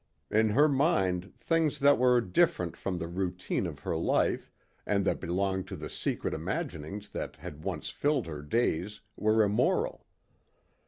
[0.31, 4.51] In her mind things that were different from the routine of her life
[4.83, 10.07] and that belonged to the secret imaginings that had once filled her days were immoral.